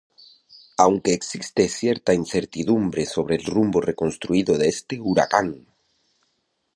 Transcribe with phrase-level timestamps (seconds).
[0.79, 5.67] Aunque existe cierta incertidumbre sobre el rumbo reconstruido de este huracán.